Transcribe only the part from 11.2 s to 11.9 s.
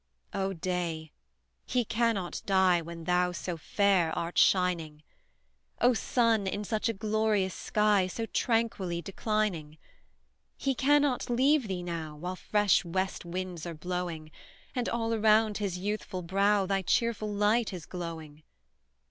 leave thee